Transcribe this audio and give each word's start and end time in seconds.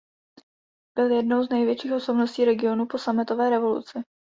Byl 0.95 1.11
jednou 1.11 1.43
z 1.43 1.49
největších 1.49 1.93
osobností 1.93 2.45
regionu 2.45 2.85
po 2.85 2.97
Sametové 2.97 3.49
revoluci. 3.49 3.99